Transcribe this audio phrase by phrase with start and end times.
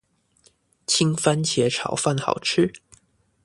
[0.87, 2.73] 青番茄炒飯好吃